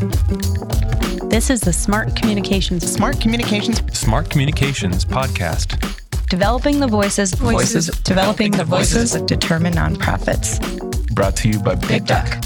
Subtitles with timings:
[0.00, 5.78] This is the Smart Communications Smart Communications Smart Communications Podcast.
[6.30, 10.58] Developing the voices, Voices, developing the voices that determine nonprofits.
[11.14, 12.42] Brought to you by Big Duck.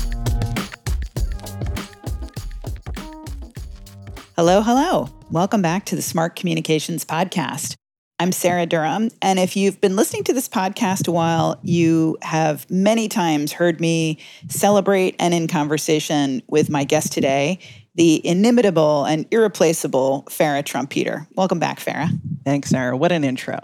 [4.34, 5.08] Hello, hello.
[5.30, 7.76] Welcome back to the Smart Communications Podcast.
[8.20, 9.10] I'm Sarah Durham.
[9.20, 13.80] And if you've been listening to this podcast a while, you have many times heard
[13.80, 14.18] me
[14.48, 17.58] celebrate and in conversation with my guest today,
[17.96, 21.26] the inimitable and irreplaceable Farra Trompeter.
[21.34, 22.08] Welcome back, Farra.
[22.44, 22.96] Thanks, Sarah.
[22.96, 23.58] What an intro.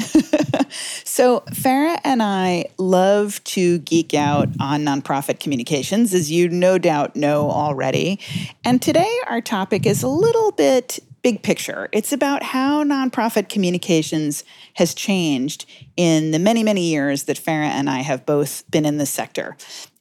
[1.04, 7.14] so, Farra and I love to geek out on nonprofit communications, as you no doubt
[7.14, 8.18] know already.
[8.64, 11.88] And today, our topic is a little bit big picture.
[11.90, 15.64] It's about how nonprofit communications has changed
[15.96, 19.56] in the many, many years that Farra and I have both been in this sector.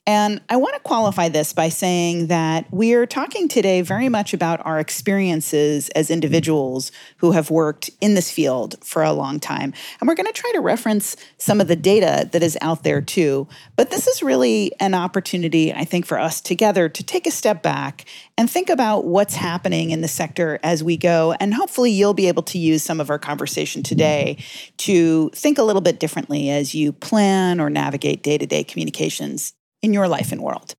[0.06, 4.34] And I want to qualify this by saying that we are talking today very much
[4.34, 9.73] about our experiences as individuals who have worked in this field for a long time.
[10.02, 13.00] And we're going to try to reference some of the data that is out there
[13.00, 13.48] too.
[13.78, 17.64] But this is really an opportunity, I think, for us together to take a step
[17.64, 18.04] back
[18.38, 21.34] and think about what's happening in the sector as we go.
[21.40, 24.38] And hopefully, you'll be able to use some of our conversation today
[24.80, 29.54] to think a little bit differently as you plan or navigate day to day communications
[29.84, 30.73] in your life and world.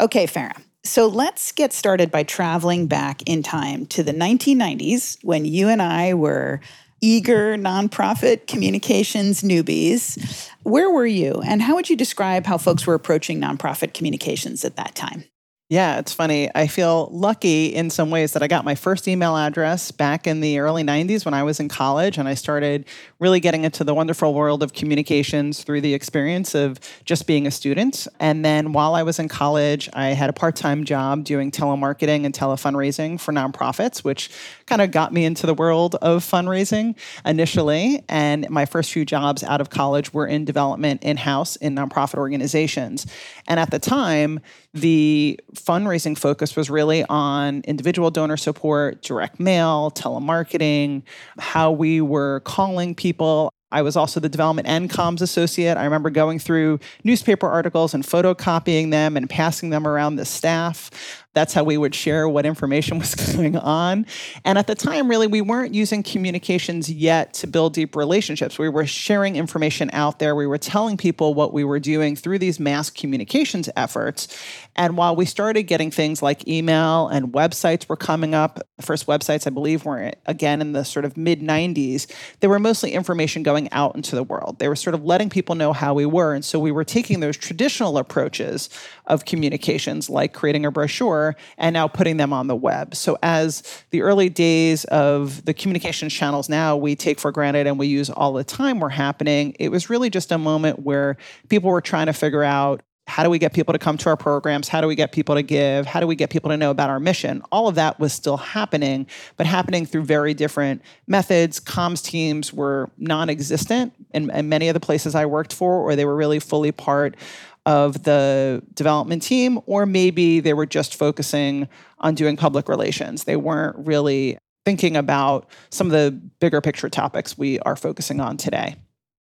[0.00, 0.60] Okay, Farra.
[0.82, 5.82] So let's get started by traveling back in time to the 1990s when you and
[5.82, 6.60] I were
[7.02, 10.48] eager nonprofit communications newbies.
[10.62, 14.76] Where were you, and how would you describe how folks were approaching nonprofit communications at
[14.76, 15.24] that time?
[15.70, 16.50] Yeah, it's funny.
[16.52, 20.40] I feel lucky in some ways that I got my first email address back in
[20.40, 22.86] the early 90s when I was in college, and I started
[23.20, 27.52] really getting into the wonderful world of communications through the experience of just being a
[27.52, 28.08] student.
[28.18, 32.24] And then while I was in college, I had a part time job doing telemarketing
[32.24, 34.28] and telefundraising for nonprofits, which
[34.66, 38.02] kind of got me into the world of fundraising initially.
[38.08, 42.18] And my first few jobs out of college were in development in house in nonprofit
[42.18, 43.06] organizations.
[43.46, 44.40] And at the time,
[44.72, 51.02] the fundraising focus was really on individual donor support, direct mail, telemarketing,
[51.38, 53.52] how we were calling people.
[53.72, 55.76] I was also the development and comms associate.
[55.76, 60.90] I remember going through newspaper articles and photocopying them and passing them around the staff.
[61.32, 64.06] That's how we would share what information was going on.
[64.44, 68.58] And at the time, really, we weren't using communications yet to build deep relationships.
[68.58, 70.34] We were sharing information out there.
[70.34, 74.36] We were telling people what we were doing through these mass communications efforts.
[74.74, 79.06] And while we started getting things like email and websites were coming up, the first
[79.06, 83.42] websites, I believe, were again in the sort of mid 90s, they were mostly information
[83.42, 84.58] going out into the world.
[84.58, 86.34] They were sort of letting people know how we were.
[86.34, 88.68] And so we were taking those traditional approaches
[89.06, 91.19] of communications, like creating a brochure,
[91.58, 92.94] and now putting them on the web.
[92.94, 97.78] So, as the early days of the communication channels now we take for granted and
[97.78, 101.16] we use all the time were happening, it was really just a moment where
[101.48, 104.16] people were trying to figure out how do we get people to come to our
[104.16, 104.68] programs?
[104.68, 105.84] How do we get people to give?
[105.84, 107.42] How do we get people to know about our mission?
[107.50, 109.06] All of that was still happening,
[109.36, 111.58] but happening through very different methods.
[111.58, 115.96] Comms teams were non existent in, in, many of the places I worked for, or
[115.96, 117.16] they were really fully part
[117.66, 123.24] of the development team, or maybe they were just focusing on doing public relations.
[123.24, 126.10] They weren't really thinking about some of the
[126.40, 128.76] bigger picture topics we are focusing on today.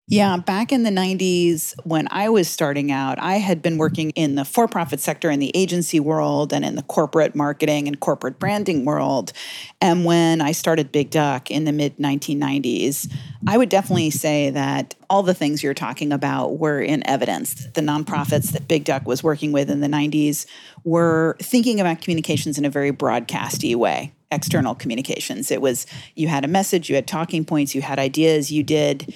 [0.09, 4.35] Yeah, back in the 90s, when I was starting out, I had been working in
[4.35, 8.39] the for profit sector, in the agency world, and in the corporate marketing and corporate
[8.39, 9.33] branding world.
[9.81, 13.13] And when I started Big Duck in the mid 1990s,
[13.47, 17.67] I would definitely say that all the things you're talking about were in evidence.
[17.73, 20.45] The nonprofits that Big Duck was working with in the 90s
[20.85, 25.51] were thinking about communications in a very broadcasty way external communications.
[25.51, 25.85] It was
[26.15, 29.13] you had a message, you had talking points, you had ideas, you did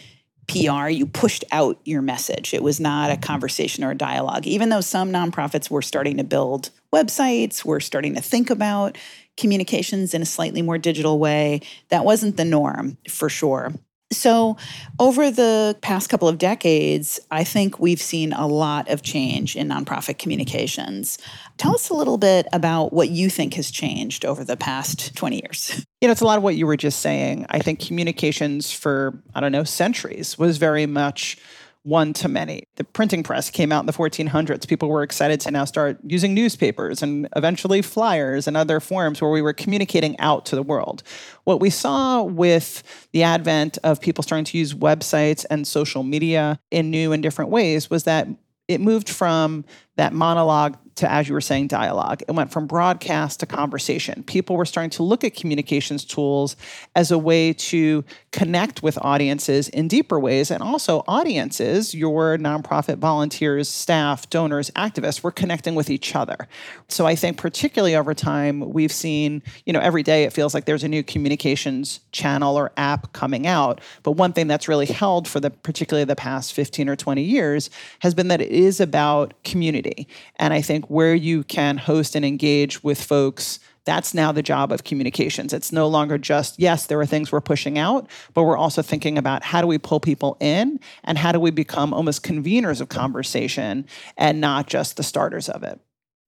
[0.47, 2.53] PR, you pushed out your message.
[2.53, 3.21] It was not a mm-hmm.
[3.21, 4.47] conversation or a dialogue.
[4.47, 8.97] Even though some nonprofits were starting to build websites, were starting to think about
[9.37, 13.73] communications in a slightly more digital way, that wasn't the norm for sure.
[14.11, 14.57] So,
[14.99, 19.69] over the past couple of decades, I think we've seen a lot of change in
[19.69, 21.17] nonprofit communications.
[21.57, 25.37] Tell us a little bit about what you think has changed over the past 20
[25.37, 25.85] years.
[26.01, 27.45] You know, it's a lot of what you were just saying.
[27.49, 31.37] I think communications for, I don't know, centuries was very much
[31.83, 32.63] one to many.
[32.75, 34.67] The printing press came out in the 1400s.
[34.67, 39.31] People were excited to now start using newspapers and eventually flyers and other forms where
[39.31, 41.01] we were communicating out to the world.
[41.43, 42.83] What we saw with
[43.13, 47.49] the advent of people starting to use websites and social media in new and different
[47.49, 48.27] ways was that
[48.67, 49.65] it moved from
[50.01, 52.21] that monologue to, as you were saying, dialogue.
[52.27, 54.23] It went from broadcast to conversation.
[54.23, 56.55] People were starting to look at communications tools
[56.95, 60.51] as a way to connect with audiences in deeper ways.
[60.51, 66.47] And also, audiences, your nonprofit volunteers, staff, donors, activists, were connecting with each other.
[66.87, 70.65] So I think, particularly over time, we've seen, you know, every day it feels like
[70.65, 73.81] there's a new communications channel or app coming out.
[74.03, 77.69] But one thing that's really held for the particularly the past 15 or 20 years
[77.99, 79.90] has been that it is about community.
[80.37, 84.43] And I think think where you can host and engage with folks that's now the
[84.43, 85.53] job of communications.
[85.53, 89.17] It's no longer just, yes, there are things we're pushing out, but we're also thinking
[89.17, 92.89] about how do we pull people in and how do we become almost conveners of
[92.89, 95.79] conversation and not just the starters of it.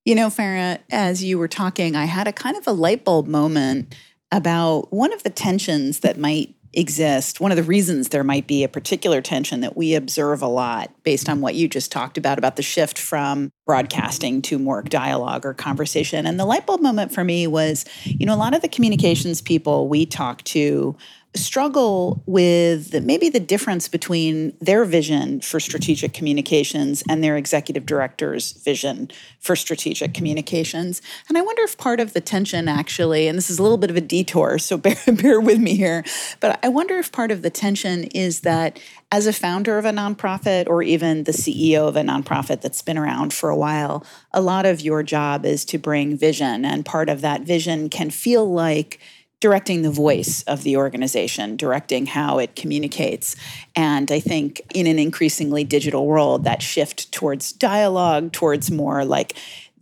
[0.04, 3.28] You know, Farra, as you were talking, I had a kind of a light bulb
[3.28, 3.94] moment
[4.32, 8.64] about one of the tensions that might exist, one of the reasons there might be
[8.64, 12.38] a particular tension that we observe a lot based on what you just talked about,
[12.38, 16.26] about the shift from broadcasting to more dialogue or conversation.
[16.26, 19.40] And the light bulb moment for me was, you know, a lot of the communications
[19.40, 20.96] people we talk to
[21.36, 28.52] struggle with maybe the difference between their vision for strategic communications and their executive director's
[28.52, 29.10] vision
[29.40, 31.02] for strategic communications.
[31.28, 33.90] And I wonder if part of the tension actually, and this is a little bit
[33.90, 36.04] of a detour, so bear, bear with me here,
[36.40, 38.78] but I wonder if part of the tension is that
[39.10, 42.98] as a founder of a nonprofit or even the CEO of a nonprofit that's been
[42.98, 46.64] around for a while, a lot of your job is to bring vision.
[46.64, 49.00] And part of that vision can feel like
[49.44, 53.36] directing the voice of the organization, directing how it communicates.
[53.76, 59.36] And I think in an increasingly digital world, that shift towards dialogue, towards more like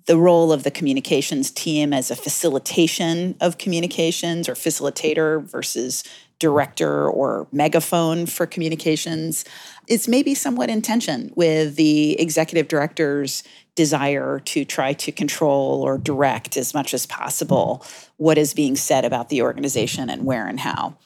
[0.07, 6.03] the role of the communications team as a facilitation of communications or facilitator versus
[6.43, 9.45] director or megaphone for communications
[9.87, 13.45] is maybe somewhat in tension with the executive director's
[13.77, 17.87] desire to try to control or direct as much as possible
[18.17, 20.97] what is being said about the organization and where and how.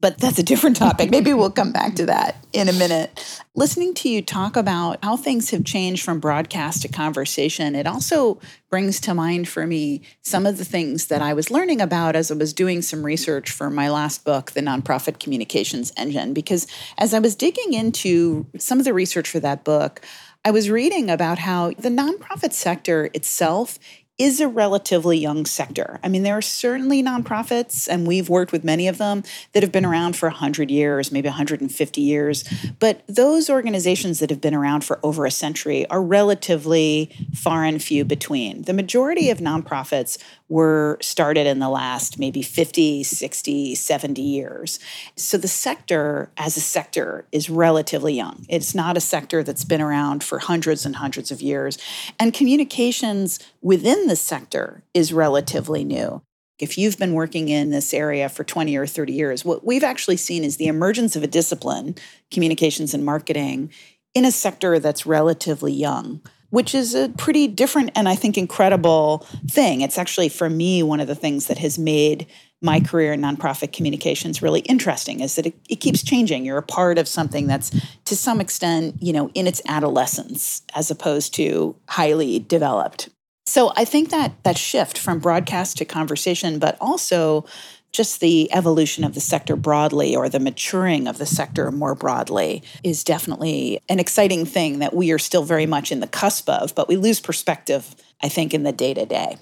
[0.00, 1.10] But that's a different topic.
[1.10, 3.42] Maybe we'll come back to that in a minute.
[3.54, 8.38] Listening to you talk about how things have changed from broadcast to conversation, it also
[8.70, 12.30] brings to mind for me some of the things that I was learning about as
[12.30, 16.34] I was doing some research for my last book, The Nonprofit Communications Engine.
[16.34, 16.66] Because
[16.98, 20.02] as I was digging into some of the research for that book,
[20.44, 23.80] I was reading about how the nonprofit sector itself
[24.18, 26.00] is a relatively young sector.
[26.02, 29.22] I mean, there are certainly nonprofits, and we've worked with many of them
[29.52, 32.44] that have been around for 100 years, maybe 150 years.
[32.78, 37.82] But those organizations that have been around for over a century are relatively far and
[37.82, 38.62] few between.
[38.62, 40.16] The majority of nonprofits
[40.48, 44.78] were started in the last maybe 50, 60, 70 years.
[45.16, 48.46] So the sector as a sector is relatively young.
[48.48, 51.78] It's not a sector that's been around for hundreds and hundreds of years.
[52.18, 56.22] And communications within the sector is relatively new.
[56.58, 60.16] If you've been working in this area for 20 or 30 years, what we've actually
[60.16, 61.96] seen is the emergence of a discipline,
[62.30, 63.70] communications and marketing,
[64.14, 69.26] in a sector that's relatively young which is a pretty different and I think incredible
[69.50, 69.80] thing.
[69.80, 72.26] It's actually, for me, one of the things that has made
[72.62, 76.44] my career in nonprofit communications really interesting is that it, it, keeps changing.
[76.44, 77.70] You're a part of something that's
[78.06, 83.10] to some extent, you know, in its adolescence as opposed to highly developed.
[83.46, 87.46] So I think that that shift from broadcast to conversation, but also
[87.92, 92.62] just the evolution of the sector broadly or the maturing of the sector more broadly
[92.82, 96.74] is definitely an exciting thing that we are still very much in the cusp of,
[96.74, 99.38] but we lose perspective, I think, in the day to day.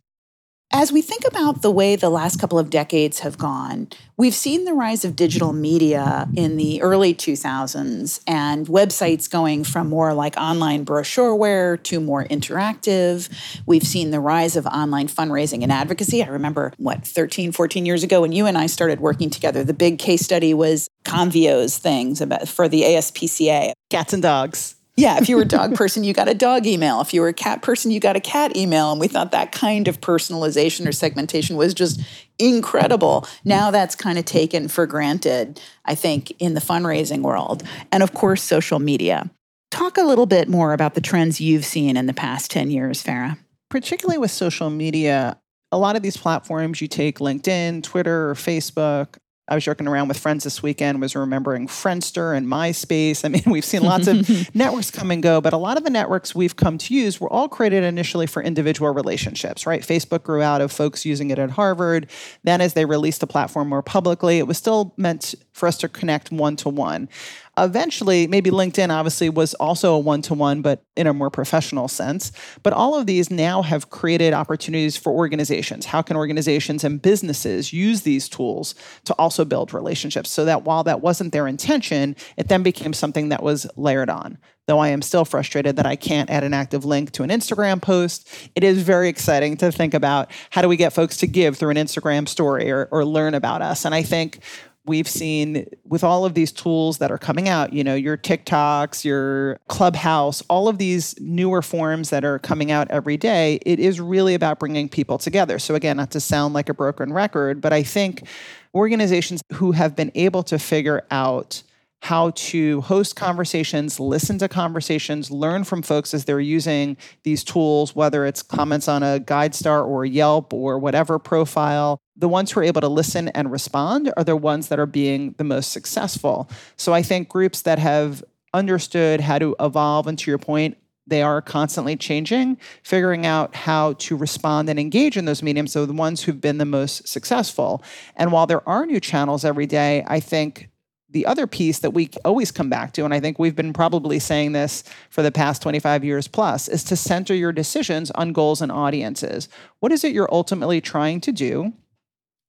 [0.77, 4.65] As we think about the way the last couple of decades have gone, we've seen
[4.65, 10.37] the rise of digital media in the early 2000s and websites going from more like
[10.37, 13.31] online brochureware to more interactive.
[13.67, 16.25] We've seen the rise of online fundraising and advocacy.
[16.25, 19.75] I remember, what, 13, 14 years ago when you and I started working together, the
[19.75, 23.75] big case study was Convio's things about, for the ASPCA.
[23.91, 24.75] Cats and dogs.
[24.97, 27.01] Yeah, if you were a dog person, you got a dog email.
[27.01, 28.93] If you were a cat person, you got a cat email.
[28.93, 32.01] And we thought that kind of personalization or segmentation was just
[32.39, 33.27] incredible.
[33.45, 37.65] Now that's kind of taken for granted, I think, in the fundraising world.
[37.91, 39.31] And of course, social media.
[39.73, 43.03] Talk a little bit more about the trends you've seen in the past 10 years,
[43.03, 43.37] Farra.
[43.71, 45.41] Particularly with social media,
[45.73, 50.09] a lot of these platforms, you take LinkedIn, Twitter, or Facebook, I was joking around
[50.09, 53.27] with friends this weekend, was remembering Friendster and MySpace.
[53.27, 55.91] I mean, we've seen lots of networks come and go, but a lot of the
[55.91, 59.83] networks we've come to use were all created initially for individual relationships, right?
[59.83, 62.09] Facebook grew out of folks using it at Harvard.
[62.43, 65.89] Then, as they released the platform more publicly, it was still meant for us to
[65.89, 67.09] connect one to one.
[67.57, 71.87] Eventually, maybe LinkedIn obviously was also a one to one, but in a more professional
[71.87, 72.33] sense.
[72.65, 75.87] But all of these now have created opportunities for organizations.
[75.87, 80.83] How can organizations and businesses use these tools to also build relationships so that while
[80.83, 84.39] that wasn't their intention, it then became something that was layered on?
[84.67, 87.81] Though I am still frustrated that I can't add an active link to an Instagram
[87.81, 91.57] post, it is very exciting to think about how do we get folks to give
[91.57, 93.85] through an Instagram story or, or learn about us.
[93.85, 94.41] And I think
[94.87, 99.05] we've seen with all of these tools that are coming out, you know, your TikToks,
[99.05, 104.01] your Clubhouse, all of these newer forms that are coming out every day, it is
[104.01, 105.59] really about bringing people together.
[105.59, 108.27] So, again, not to sound like a broken record, but I think
[108.75, 111.63] organizations who have been able to figure out
[112.05, 117.97] how to host conversations, listen to conversations, learn from folks as they're using these tools,
[117.97, 121.99] whether it's comments on a GuideStar or Yelp or whatever profile.
[122.15, 125.35] The ones who are able to listen and respond are the ones that are being
[125.39, 126.51] the most successful.
[126.77, 131.23] So I think groups that have understood how to evolve, and to your point, they
[131.23, 135.95] are constantly changing, figuring out how to respond and engage in those mediums are the
[135.95, 137.83] ones who've been the most successful.
[138.15, 140.69] And while there are new channels every day, I think
[141.15, 144.19] the other piece that we always come back to, and I think we've been probably
[144.19, 148.61] saying this for the past 25 years plus, is to center your decisions on goals
[148.61, 149.49] and audiences.
[149.79, 151.73] What is it you're ultimately trying to do?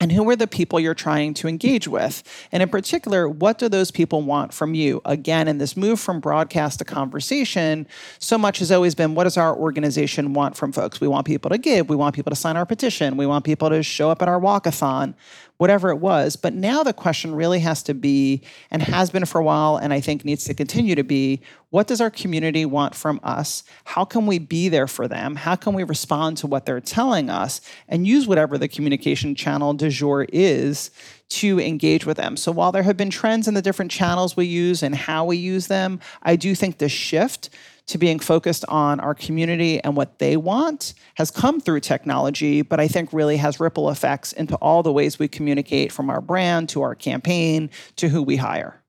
[0.02, 2.22] And who are the people you're trying to engage with?
[2.52, 5.02] And in particular, what do those people want from you?
[5.06, 7.88] Again, in this move from broadcast to conversation,
[8.20, 11.00] so much has always been what does our organization want from folks?
[11.00, 13.70] We want people to give, we want people to sign our petition, we want people
[13.70, 15.14] to show up at our walkathon
[15.58, 16.36] whatever it was.
[16.36, 19.94] But now the question really has to be, and has been for a while, and
[19.94, 23.64] I think needs to continue to be, what does our community want from us?
[23.86, 25.36] How can we be there for them?
[25.36, 29.74] How can we respond to what they're telling us and use whatever the communication channel
[29.74, 30.92] du jour is
[31.30, 32.38] to engage with them?
[32.38, 35.38] So while there have been trends in the different channels we use and how we
[35.38, 37.50] use them, I do think the shift
[37.88, 42.80] to being focused on our community and what they want has come through technology, but
[42.80, 46.70] I think really has ripple effects into all the ways we communicate from our brand
[46.70, 48.82] to our campaign to who we hire.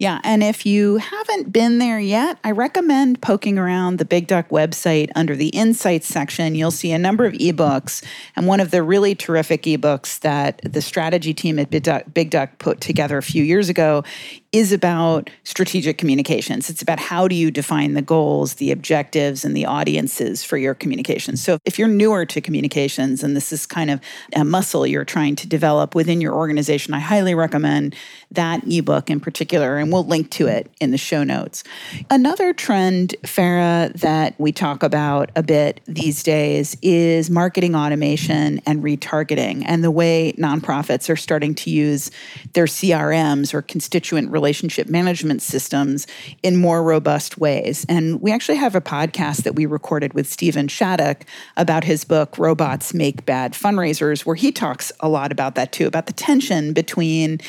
[0.00, 4.48] Yeah, and if you haven't been there yet, I recommend poking around the Big Duck
[4.50, 6.54] website under the Insights section.
[6.54, 8.04] You'll see a number of ebooks,
[8.36, 12.30] and one of the really terrific ebooks that the strategy team at Big Duck, Big
[12.30, 14.04] Duck put together a few years ago
[14.52, 16.70] is about strategic communications.
[16.70, 20.74] It's about how do you define the goals, the objectives, and the audiences for your
[20.74, 21.42] communications.
[21.42, 24.00] So if you're newer to communications and this is kind of
[24.34, 27.94] a muscle you're trying to develop within your organization, I highly recommend
[28.30, 31.62] that ebook in particular, and we'll link to it in the show notes.
[32.10, 38.82] Another trend, Farra, that we talk about a bit these days is marketing automation and
[38.82, 42.10] retargeting and the way nonprofits are starting to use
[42.54, 46.06] their CRMs or constituent relationship management systems
[46.44, 47.84] in more robust ways.
[47.88, 51.24] And we actually have a podcast that we recorded with Steven Shattuck
[51.56, 55.88] about his book, Robots Make Bad Fundraisers, where he talks a lot about that too,
[55.88, 57.40] about the tension between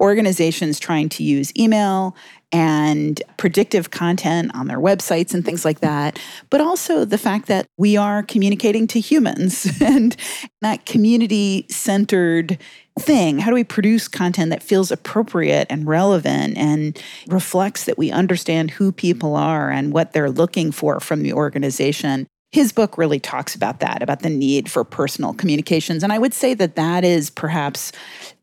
[0.00, 2.16] organizations trying to use email
[2.50, 6.18] and predictive content on their websites and things like that,
[6.50, 10.16] but also the fact that we are communicating to humans and
[10.62, 12.58] that community centered
[12.98, 13.38] thing.
[13.38, 18.72] How do we produce content that feels appropriate and relevant and reflects that we understand
[18.72, 22.26] who people are and what they're looking for from the organization?
[22.50, 26.02] His book really talks about that, about the need for personal communications.
[26.02, 27.92] And I would say that that is perhaps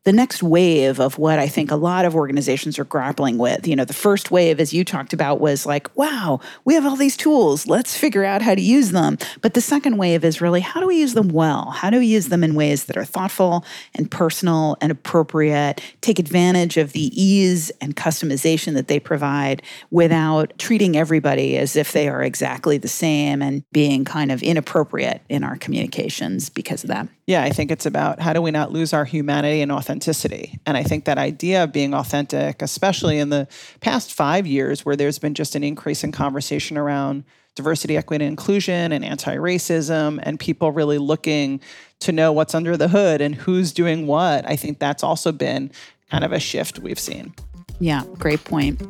[0.06, 3.66] the next wave of what I think a lot of organizations are grappling with.
[3.66, 6.94] You know, the first wave, as you talked about, was like, wow, we have all
[6.94, 7.66] these tools.
[7.66, 9.18] Let's figure out how to use them.
[9.42, 11.70] But the second wave is really how do we use them well?
[11.72, 13.64] How do we use them in ways that are thoughtful
[13.96, 19.60] and personal and appropriate, take advantage of the ease and customization that they provide
[19.90, 25.22] without treating everybody as if they are exactly the same and being kind of inappropriate
[25.28, 27.08] in our communications because of that?
[27.26, 30.60] Yeah, I think it's about how do we not lose our humanity and authenticity.
[30.64, 33.48] And I think that idea of being authentic, especially in the
[33.80, 37.24] past five years, where there's been just an increase in conversation around
[37.56, 41.60] diversity, equity, and inclusion and anti racism, and people really looking
[41.98, 45.72] to know what's under the hood and who's doing what, I think that's also been
[46.10, 47.34] kind of a shift we've seen.
[47.80, 48.80] Yeah, great point.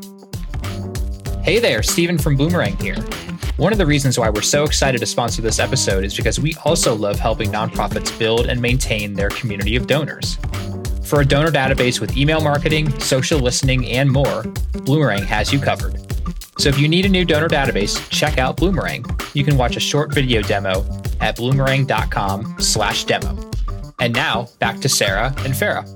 [1.42, 2.96] Hey there, Steven from Bloomerang here.
[3.56, 6.54] One of the reasons why we're so excited to sponsor this episode is because we
[6.66, 10.36] also love helping nonprofits build and maintain their community of donors.
[11.04, 14.42] For a donor database with email marketing, social listening, and more,
[14.84, 15.98] Bloomerang has you covered.
[16.58, 19.06] So if you need a new donor database, check out Bloomerang.
[19.34, 20.80] You can watch a short video demo
[21.20, 23.50] at bloomerang.com slash demo.
[23.98, 25.86] And now back to Sarah and Farra.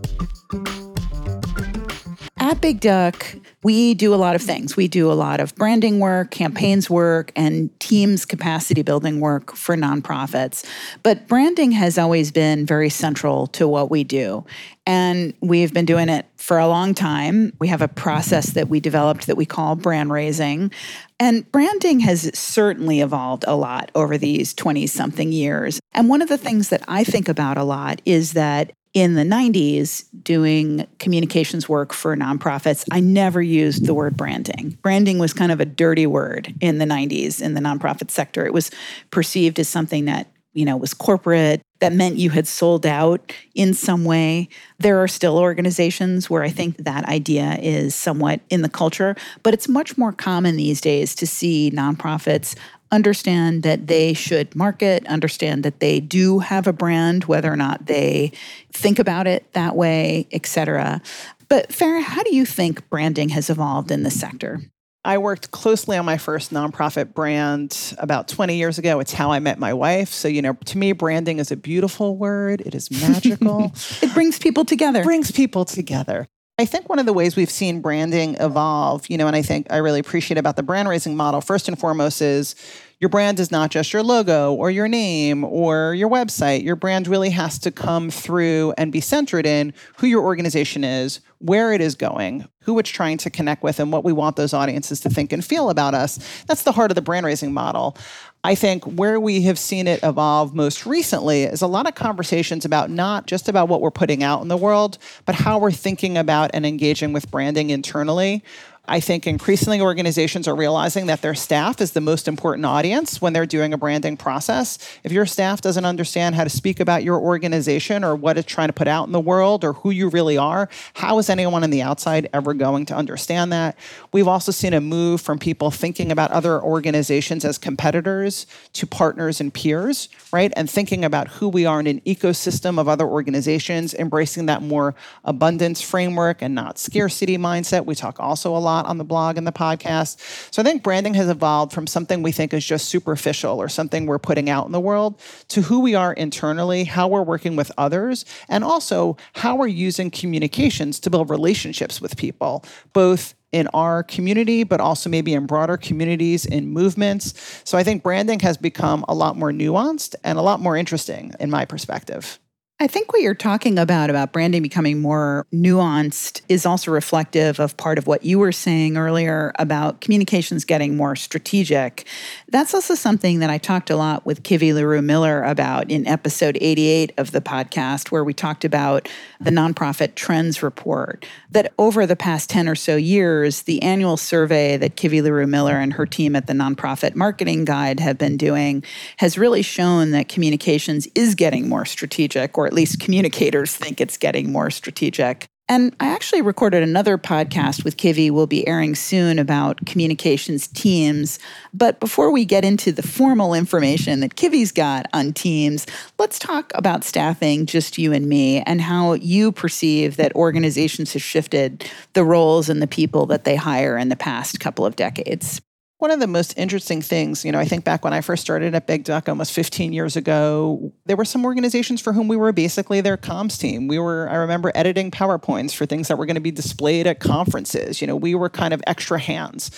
[2.39, 4.77] At Big Duck, we do a lot of things.
[4.77, 9.77] We do a lot of branding work, campaigns work, and teams capacity building work for
[9.77, 10.65] nonprofits.
[11.03, 14.47] But branding has always been very central to what we do.
[14.87, 17.53] And we've been doing it for a long time.
[17.59, 20.73] We have a process that we developed that we call brand raising.
[21.21, 25.79] And branding has certainly evolved a lot over these 20 something years.
[25.93, 29.23] And one of the things that I think about a lot is that in the
[29.23, 34.79] 90s doing communications work for nonprofits, I never used the word branding.
[34.83, 38.47] Branding was kind of a dirty word in the 90s in the nonprofit sector.
[38.47, 38.71] It was
[39.11, 43.73] perceived as something that, you know, was corporate, that meant you had sold out in
[43.73, 44.49] some way.
[44.79, 49.55] There are still organizations where I think that idea is somewhat in the culture, but
[49.55, 52.57] it's much more common these days to see nonprofits
[52.93, 57.87] understand that they should market, understand that they do have a brand, whether or not
[57.87, 58.33] they
[58.73, 61.01] think about it that way, et cetera.
[61.49, 64.61] But Farra, how do you think branding has evolved in the sector?
[65.05, 69.01] I worked closely on my first nonprofit brand about 20 years ago.
[69.01, 70.11] It's how I met my wife.
[70.11, 72.61] So, you know, to me, branding is a beautiful word.
[72.61, 73.73] It is magical.
[74.03, 75.01] it brings people together.
[75.01, 76.29] It brings people together.
[76.59, 79.69] I think one of the ways we've seen branding evolve, you know, and I think
[79.71, 82.55] I really appreciate about the brand raising model, first and foremost, is
[83.01, 86.63] your brand is not just your logo or your name or your website.
[86.63, 91.21] Your brand really has to come through and be centered in who your organization is,
[91.39, 94.53] where it is going, who it's trying to connect with, and what we want those
[94.53, 96.19] audiences to think and feel about us.
[96.47, 97.97] That's the heart of the brand raising model.
[98.45, 102.65] I think where we have seen it evolve most recently is a lot of conversations
[102.65, 106.19] about not just about what we're putting out in the world, but how we're thinking
[106.19, 108.43] about and engaging with branding internally.
[108.91, 113.33] I think increasingly organizations are realizing that their staff is the most important audience when
[113.33, 114.79] they're doing a branding process.
[115.05, 118.67] If your staff doesn't understand how to speak about your organization or what it's trying
[118.67, 121.71] to put out in the world or who you really are, how is anyone on
[121.71, 123.79] the outside ever going to understand that?
[124.13, 129.41] We've also seen a move from people thinking about other organizations as competitors to partners
[129.41, 130.53] and peers, right?
[130.57, 134.97] And thinking about who we are in an ecosystem of other organizations, embracing that more
[135.25, 137.87] abundance framework and not scarcity mindset.
[137.87, 140.19] We talk also a lot lot on the blog and the podcast.
[140.53, 144.07] So I think branding has evolved from something we think is just superficial or something
[144.07, 147.71] we're putting out in the world to who we are internally, how we're working with
[147.77, 154.05] others, and also how we're using communications to build relationships with people, both in our
[154.05, 157.63] community, but also maybe in broader communities in movements.
[157.65, 161.35] So I think branding has become a lot more nuanced and a lot more interesting
[161.41, 162.39] in my perspective.
[162.83, 167.77] I think what you're talking about, about branding becoming more nuanced, is also reflective of
[167.77, 172.07] part of what you were saying earlier about communications getting more strategic.
[172.49, 176.57] That's also something that I talked a lot with Kivi Leroux Miller about in episode
[176.59, 181.27] 88 of the podcast, where we talked about the nonprofit trends report.
[181.51, 185.77] That over the past 10 or so years, the annual survey that Kivi Leroux Miller
[185.77, 188.83] and her team at the Nonprofit Marketing Guide have been doing
[189.19, 194.17] has really shown that communications is getting more strategic or at least communicators think it's
[194.17, 195.49] getting more strategic.
[195.69, 201.41] And I actually recorded another podcast with Kivi, will be airing soon about communications teams.
[201.75, 205.85] But before we get into the formal information that Kivi's got on teams,
[206.17, 211.23] let's talk about staffing, just you and me, and how you perceive that organizations have
[211.23, 215.61] shifted the roles and the people that they hire in the past couple of decades.
[216.01, 218.75] One of the most interesting things, you know, I think back when I first started
[218.75, 222.53] at Big Duck almost 15 years ago, there were some organizations for whom we were
[222.53, 223.87] basically their comms team.
[223.87, 227.21] We were, I remember editing PowerPoints for things that were going to be displayed at
[227.21, 228.01] conferences.
[228.01, 229.71] You know, we were kind of extra hands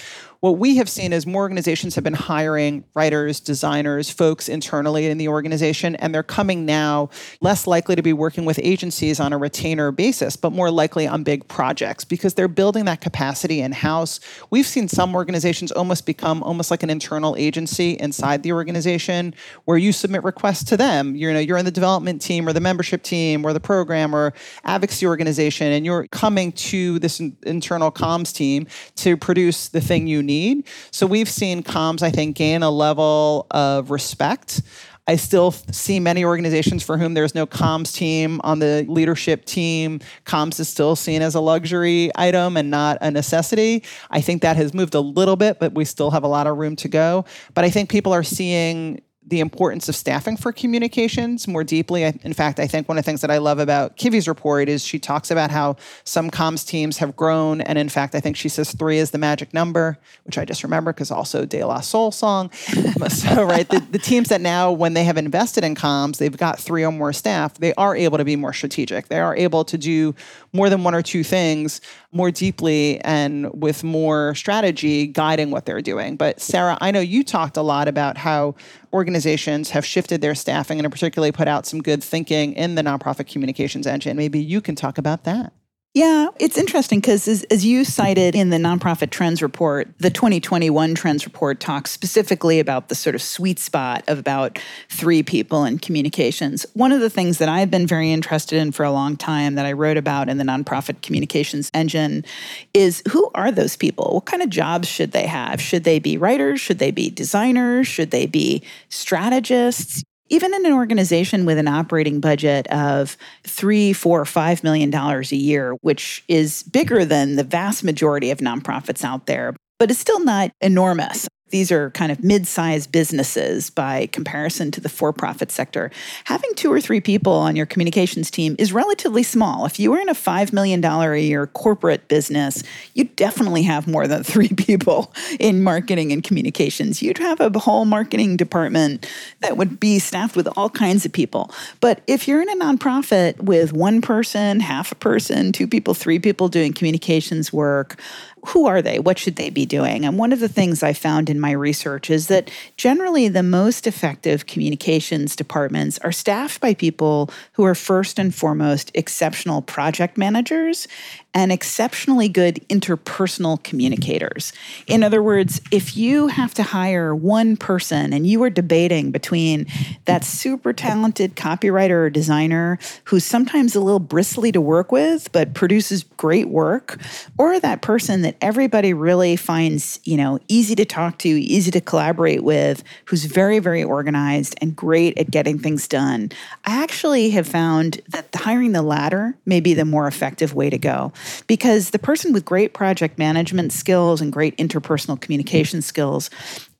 [0.42, 5.16] what we have seen is more organizations have been hiring writers, designers, folks internally in
[5.16, 9.38] the organization, and they're coming now less likely to be working with agencies on a
[9.38, 14.18] retainer basis, but more likely on big projects because they're building that capacity in house.
[14.50, 19.78] We've seen some organizations almost become almost like an internal agency inside the organization where
[19.78, 21.14] you submit requests to them.
[21.14, 24.32] You know, you're in the development team or the membership team or the program or
[24.64, 30.20] advocacy organization, and you're coming to this internal comms team to produce the thing you
[30.20, 30.68] need need.
[30.90, 34.62] So we've seen comms, I think, gain a level of respect.
[35.08, 39.98] I still see many organizations for whom there's no comms team on the leadership team.
[40.24, 43.82] Comms is still seen as a luxury item and not a necessity.
[44.10, 46.56] I think that has moved a little bit, but we still have a lot of
[46.56, 47.24] room to go.
[47.54, 52.02] But I think people are seeing the importance of staffing for communications more deeply.
[52.02, 54.84] In fact, I think one of the things that I love about Kivi's report is
[54.84, 57.60] she talks about how some comms teams have grown.
[57.60, 60.64] And in fact, I think she says three is the magic number, which I just
[60.64, 62.50] remember because also De La Soul song.
[63.08, 66.58] so, right, the, the teams that now, when they have invested in comms, they've got
[66.58, 69.08] three or more staff, they are able to be more strategic.
[69.08, 70.14] They are able to do
[70.52, 71.80] more than one or two things
[72.12, 76.16] more deeply and with more strategy guiding what they're doing.
[76.16, 78.54] But Sarah, I know you talked a lot about how
[78.92, 82.82] organizations have shifted their staffing and have particularly put out some good thinking in the
[82.82, 84.16] nonprofit communications engine.
[84.16, 85.52] Maybe you can talk about that.
[85.94, 90.94] Yeah, it's interesting because as, as, you cited in the Nonprofit Trends Report, the 2021
[90.94, 95.78] Trends Report talks specifically about the sort of sweet spot of about three people in
[95.78, 96.64] communications.
[96.72, 99.66] One of the things that I've been very interested in for a long time that
[99.66, 102.24] I wrote about in the Nonprofit Communications Engine
[102.72, 104.14] is who are those people?
[104.14, 105.60] What kind of jobs should they have?
[105.60, 106.58] Should they be writers?
[106.58, 107.86] Should they be designers?
[107.86, 110.02] Should they be strategists?
[110.32, 115.36] Even in an organization with an operating budget of three, four, five million dollars a
[115.36, 120.24] year, which is bigger than the vast majority of nonprofits out there, but it's still
[120.24, 121.28] not enormous.
[121.52, 125.90] These are kind of mid sized businesses by comparison to the for profit sector.
[126.24, 129.66] Having two or three people on your communications team is relatively small.
[129.66, 132.62] If you were in a $5 million a year corporate business,
[132.94, 137.02] you definitely have more than three people in marketing and communications.
[137.02, 139.06] You'd have a whole marketing department
[139.40, 141.50] that would be staffed with all kinds of people.
[141.80, 146.18] But if you're in a nonprofit with one person, half a person, two people, three
[146.18, 148.00] people doing communications work,
[148.46, 148.98] who are they?
[148.98, 150.04] What should they be doing?
[150.04, 153.86] And one of the things I found in my research is that generally the most
[153.86, 160.88] effective communications departments are staffed by people who are first and foremost exceptional project managers
[161.34, 164.52] and exceptionally good interpersonal communicators.
[164.86, 169.66] In other words, if you have to hire one person and you are debating between
[170.04, 175.54] that super talented copywriter or designer who's sometimes a little bristly to work with but
[175.54, 176.98] produces great work,
[177.38, 181.80] or that person that everybody really finds, you know, easy to talk to, easy to
[181.80, 186.30] collaborate with, who's very, very organized and great at getting things done,
[186.64, 190.78] I actually have found that hiring the latter may be the more effective way to
[190.78, 191.12] go
[191.46, 196.30] because the person with great project management skills and great interpersonal communication skills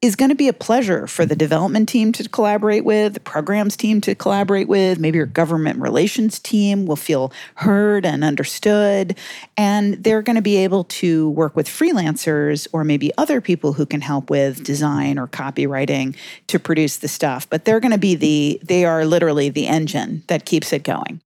[0.02, 3.76] is going to be a pleasure for the development team to collaborate with, the programs
[3.76, 4.98] team to collaborate with.
[4.98, 9.16] Maybe your government relations team will feel heard and understood.
[9.56, 13.86] And they're going to be able to work with freelancers or maybe other people who
[13.86, 16.16] can help with design or copywriting
[16.48, 17.48] to produce the stuff.
[17.48, 21.20] But they're going to be the, they are literally the engine that keeps it going.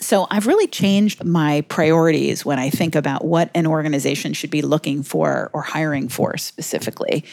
[0.00, 4.62] So I've really changed my priorities when I think about what an organization should be
[4.62, 7.24] looking for or hiring for specifically.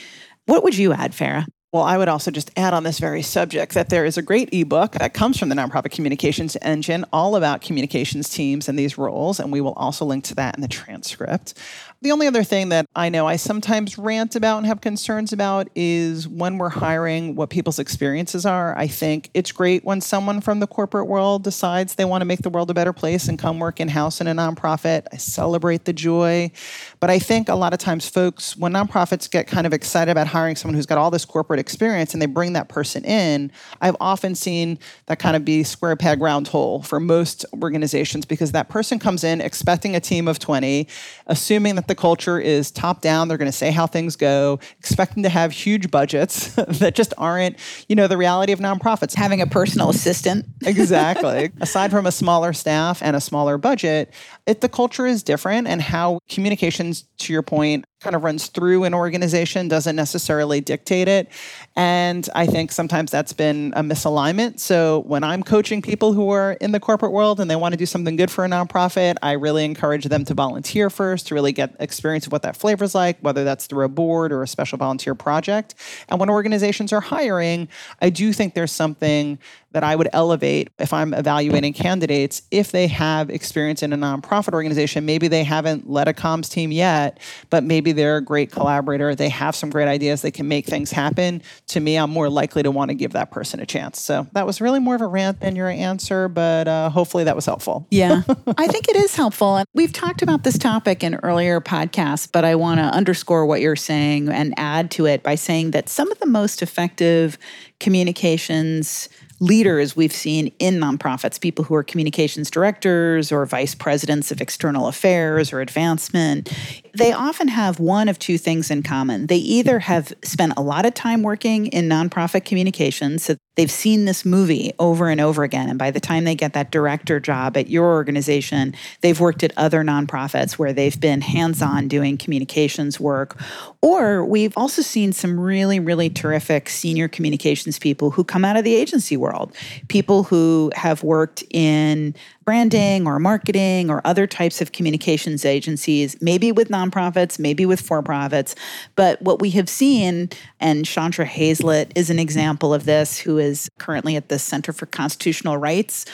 [0.47, 1.45] What would you add, Farra?
[1.73, 4.53] Well, I would also just add on this very subject that there is a great
[4.53, 9.37] ebook that comes from the Nonprofit Communications Engine all about communications teams and these roles,
[9.37, 11.55] and we will also link to that in the transcript.
[12.01, 15.67] The only other thing that I know I sometimes rant about and have concerns about
[15.75, 18.77] is when we're hiring what people's experiences are.
[18.77, 22.43] I think it's great when someone from the corporate world decides they want to make
[22.43, 25.07] the world a better place and come work in house in a nonprofit.
[25.11, 26.51] I celebrate the joy.
[26.99, 30.27] But I think a lot of times folks, when nonprofits get kind of excited about
[30.27, 33.95] hiring someone who's got all this corporate experience and they bring that person in, I've
[33.99, 38.69] often seen that kind of be square peg round hole for most organizations because that
[38.69, 40.87] person comes in expecting a team of 20,
[41.27, 43.27] assuming that the culture is top down.
[43.27, 47.57] They're going to say how things go, expecting to have huge budgets that just aren't,
[47.87, 49.13] you know, the reality of nonprofits.
[49.15, 50.45] Having a personal assistant.
[50.65, 51.51] exactly.
[51.61, 54.13] Aside from a smaller staff and a smaller budget,
[54.45, 58.83] it, the culture is different and how communications, to your point, kind of runs through
[58.83, 61.29] an organization doesn't necessarily dictate it.
[61.75, 64.59] And I think sometimes that's been a misalignment.
[64.59, 67.77] So when I'm coaching people who are in the corporate world and they want to
[67.77, 71.51] do something good for a nonprofit, I really encourage them to volunteer first to really
[71.51, 74.47] get experience of what that flavor is like, whether that's through a board or a
[74.47, 75.73] special volunteer project.
[76.07, 77.67] And when organizations are hiring,
[77.99, 79.39] I do think there's something
[79.71, 84.53] that I would elevate if I'm evaluating candidates if they have experience in a nonprofit
[84.53, 85.05] organization.
[85.05, 89.15] Maybe they haven't led a comms team yet, but maybe they're a great collaborator.
[89.15, 90.21] They have some great ideas.
[90.21, 91.41] They can make things happen.
[91.67, 94.01] To me, I'm more likely to want to give that person a chance.
[94.01, 97.35] So that was really more of a rant than your answer, but uh, hopefully that
[97.35, 97.87] was helpful.
[97.89, 98.23] Yeah,
[98.57, 99.55] I think it is helpful.
[99.55, 103.61] And we've talked about this topic in earlier podcasts, but I want to underscore what
[103.61, 107.37] you're saying and add to it by saying that some of the most effective
[107.79, 109.07] communications
[109.39, 114.87] leaders we've seen in nonprofits, people who are communications directors or vice presidents of external
[114.87, 116.51] affairs or advancement,
[116.93, 119.27] they often have one of two things in common.
[119.27, 124.05] They either have spent a lot of time working in nonprofit communications, so they've seen
[124.05, 125.69] this movie over and over again.
[125.69, 129.53] And by the time they get that director job at your organization, they've worked at
[129.57, 133.39] other nonprofits where they've been hands on doing communications work.
[133.81, 138.63] Or we've also seen some really, really terrific senior communications people who come out of
[138.63, 139.53] the agency world world,
[139.89, 146.51] people who have worked in branding or marketing or other types of communications agencies, maybe
[146.51, 148.55] with nonprofits, maybe with for profits.
[148.95, 153.69] But what we have seen, and Chandra Hayslett is an example of this, who is
[153.77, 156.05] currently at the Center for Constitutional Rights.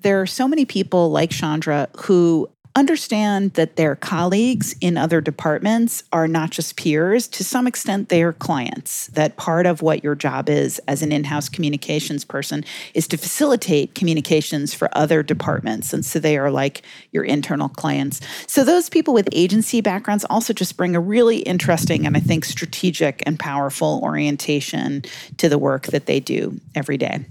[0.00, 6.04] There are so many people like Chandra who understand that their colleagues in other departments
[6.12, 7.26] are not just peers.
[7.28, 9.08] To some extent, they are clients.
[9.08, 13.16] That part of what your job is as an in house communications person is to
[13.16, 15.92] facilitate communications for other departments.
[15.92, 18.20] And so they are like your internal clients.
[18.46, 22.44] So those people with agency backgrounds also just bring a really interesting and I think
[22.44, 25.02] strategic and powerful orientation
[25.38, 27.24] to the work that they do every day.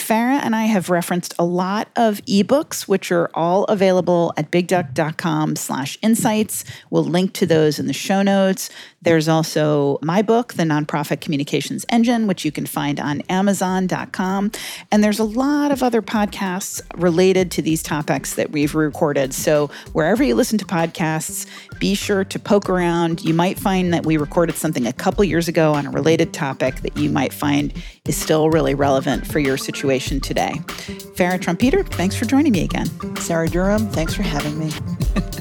[0.00, 5.56] Farra and I have referenced a lot of ebooks, which are all available at bigduck.com
[5.56, 6.64] slash insights.
[6.90, 8.70] We'll link to those in the show notes.
[9.02, 14.52] There's also my book, The Nonprofit Communications Engine, which you can find on amazon.com.
[14.90, 19.32] And there's a lot of other podcasts related to these topics that we've recorded.
[19.32, 21.46] So wherever you listen to podcasts,
[21.80, 23.24] be sure to poke around.
[23.24, 26.76] You might find that we recorded something a couple years ago on a related topic
[26.82, 27.72] that you might find
[28.06, 30.52] is still really relevant for your situation today.
[31.16, 32.86] Farra Trompeter, thanks for joining me again.
[33.16, 34.70] Sarah Durham, thanks for having me.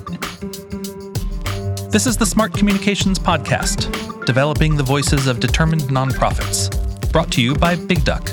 [1.92, 6.70] This is the Smart Communications Podcast, developing the voices of determined nonprofits.
[7.12, 8.30] Brought to you by Big Duck.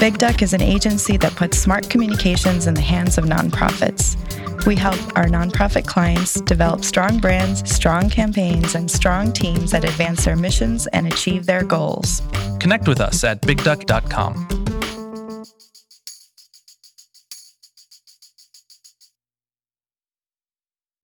[0.00, 4.16] Big Duck is an agency that puts smart communications in the hands of nonprofits.
[4.68, 10.26] We help our nonprofit clients develop strong brands, strong campaigns, and strong teams that advance
[10.26, 12.20] their missions and achieve their goals.
[12.60, 14.67] Connect with us at bigduck.com.